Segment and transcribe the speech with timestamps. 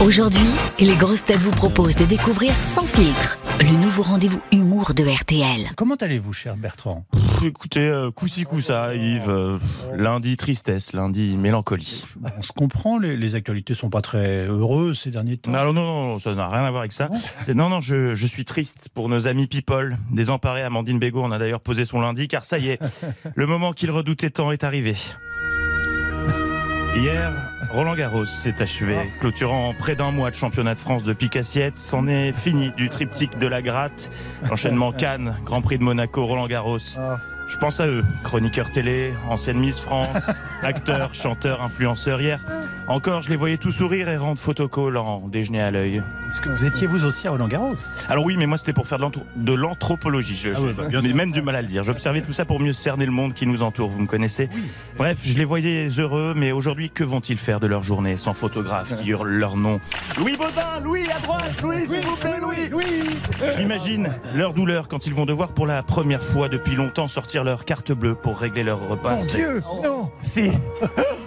[0.00, 0.40] Aujourd'hui,
[0.78, 5.70] les grosses têtes vous proposent de découvrir Sans filtre, le nouveau rendez-vous humour de RTL.
[5.76, 7.04] Comment allez-vous, cher Bertrand?
[7.12, 9.28] Pff, Écoutez, euh, coup-ça, Yves.
[9.28, 12.02] euh, pff, lundi tristesse, lundi mélancolie.
[12.16, 15.50] Bon, Je comprends, les, les actualités sont pas très heureuses ces derniers temps.
[15.50, 17.10] Non, non, non, non, ça n'a rien à voir avec ça.
[17.40, 20.62] C'est non, non, je, je suis triste pour nos amis People, désemparés.
[20.62, 22.80] Amandine Bégaud en a d'ailleurs posé son lundi, car ça y est,
[23.34, 24.94] le moment qu'il redoutait tant est arrivé.
[26.96, 27.32] Hier,
[27.70, 31.76] Roland Garros s'est achevé, clôturant près d'un mois de championnat de France de pique-assiette.
[31.76, 34.10] C'en est fini du triptyque de la gratte,
[34.48, 36.78] l'enchaînement Cannes, Grand Prix de Monaco, Roland Garros.
[37.48, 40.08] Je pense à eux, chroniqueurs télé, ancienne Miss France,
[40.62, 42.20] acteurs, chanteurs, influenceurs.
[42.20, 42.44] Hier,
[42.86, 46.02] encore, je les voyais tous sourire et rendre photocall en déjeuner à l'œil.
[46.30, 47.74] Parce que vous étiez vous aussi à Roland Garros.
[48.08, 50.36] Alors oui, mais moi c'était pour faire de l'anthro- de l'anthropologie.
[50.36, 51.82] Je, Ah ouais, bah, mais même du mal à le dire.
[51.82, 53.90] J'observais tout ça pour mieux cerner le monde qui nous entoure.
[53.90, 54.48] Vous me connaissez.
[54.96, 58.94] Bref, je les voyais heureux, mais aujourd'hui, que vont-ils faire de leur journée sans photographe
[59.02, 59.80] qui hurle leur nom?
[60.18, 62.84] Louis Baudin, Louis à droite, Louis, s'il vous plaît, Louis, Louis.
[63.58, 67.64] J'imagine leur douleur quand ils vont devoir pour la première fois depuis longtemps sortir leur
[67.64, 69.16] carte bleue pour régler leur repas.
[69.16, 70.50] Mon C'est- Dieu Non Si,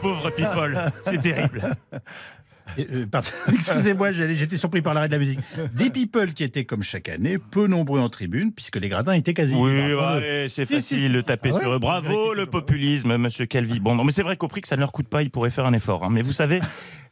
[0.02, 1.76] pauvre people, c'est terrible.
[2.80, 5.40] Euh, pardon, Excusez-moi, j'étais surpris par l'arrêt de la musique.
[5.74, 9.34] Des people qui étaient, comme chaque année, peu nombreux en tribune, puisque les gradins étaient
[9.34, 11.76] quasi Oui, allez, c'est Si, facile si, de taper sur ouais.
[11.76, 11.80] eux.
[11.80, 13.80] Bravo le populisme, monsieur Calvi.
[13.80, 15.50] Bon, non, mais c'est vrai qu'au prix que ça ne leur coûte pas, ils pourraient
[15.50, 16.04] faire un effort.
[16.04, 16.10] hein.
[16.12, 16.62] Mais vous savez,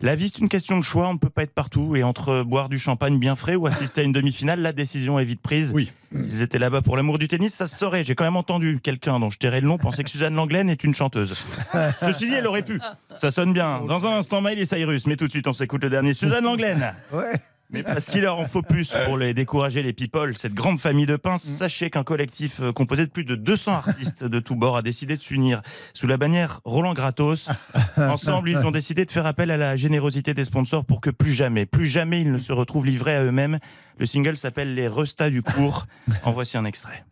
[0.02, 1.08] la vie, c'est une question de choix.
[1.08, 1.96] On ne peut pas être partout.
[1.96, 5.24] Et entre boire du champagne bien frais ou assister à une demi-finale, la décision est
[5.24, 5.72] vite prise.
[5.74, 5.92] Oui.
[6.12, 8.04] S'ils étaient là-bas pour l'amour du tennis, ça se saurait.
[8.04, 10.84] J'ai quand même entendu quelqu'un dont je tairai le nom penser que Suzanne Langlaine est
[10.84, 11.38] une chanteuse.
[12.02, 12.82] Ceci dit, elle aurait pu.
[13.16, 13.82] Ça sonne bien.
[13.88, 15.08] Dans un instant, Miley Cyrus.
[15.08, 16.14] Mais tout de suite, on s'écoute le dernier.
[16.14, 16.94] Suzanne Langlaine.
[17.14, 17.40] Ouais.
[17.72, 21.06] Mais parce qu'il leur en faut plus pour les décourager, les people, cette grande famille
[21.06, 24.76] de pinces, sachez qu'un collectif euh, composé de plus de 200 artistes de tous bords
[24.76, 25.62] a décidé de s'unir
[25.94, 27.50] sous la bannière Roland Gratos.
[27.98, 31.34] Ensemble, ils ont décidé de faire appel à la générosité des sponsors pour que plus
[31.34, 33.60] jamais, plus jamais ils ne se retrouvent livrés à eux-mêmes.
[33.98, 35.88] Le single s'appelle Les Restats du cours.
[36.24, 37.06] En voici un extrait.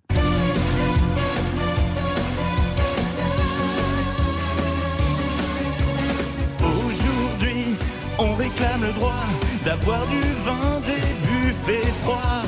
[6.60, 7.76] Aujourd'hui,
[8.18, 9.24] on réclame le droit
[9.66, 12.44] d'avoir du vin, des buffets froids,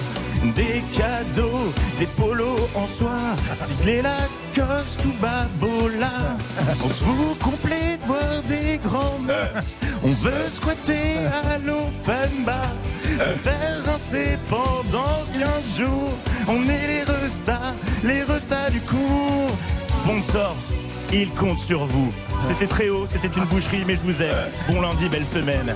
[0.55, 3.35] des cadeaux, des polos en soie,
[3.65, 6.37] ciblés Lacoste ou Babola.
[6.83, 9.63] On se fout complet de voir des grands mecs.
[10.03, 12.71] On veut squatter à l'open bar,
[13.03, 16.13] se faire rincer pendant 15 jours.
[16.47, 17.73] On est les restas,
[18.03, 19.51] les restas du cours.
[19.87, 20.55] Sponsor,
[21.13, 22.11] il compte sur vous.
[22.47, 24.49] C'était très haut, c'était une boucherie, mais je vous aime.
[24.69, 25.75] Bon lundi, belle semaine.